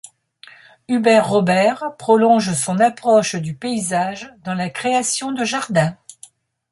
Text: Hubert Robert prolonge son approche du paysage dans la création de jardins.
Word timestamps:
Hubert 0.87 1.29
Robert 1.29 1.95
prolonge 1.99 2.55
son 2.55 2.79
approche 2.79 3.35
du 3.35 3.53
paysage 3.53 4.33
dans 4.43 4.55
la 4.55 4.71
création 4.71 5.31
de 5.31 5.43
jardins. 5.45 5.95